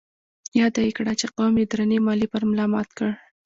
[0.59, 3.09] ياده يې کړه چې قوم يې درنې ماليې پر ملا مات کړ.